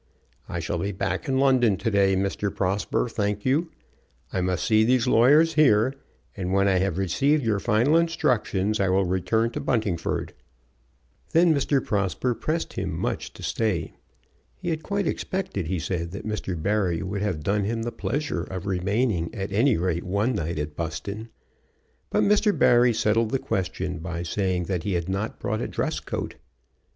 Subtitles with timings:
[0.49, 2.51] "I shall be back in London to day, Mr.
[2.51, 3.69] Prosper, thank you.
[4.33, 5.93] I must see these lawyers here,
[6.35, 10.33] and when I have received your final instructions I will return to Buntingford."
[11.33, 11.85] Then Mr.
[11.85, 13.93] Prosper pressed him much to stay.
[14.55, 16.59] He had quite expected, he said, that Mr.
[16.59, 20.75] Barry would have done him the pleasure of remaining at any rate one night at
[20.75, 21.29] Buston.
[22.09, 22.57] But Mr.
[22.57, 26.37] Barry settled the question by saying that he had not brought a dress coat.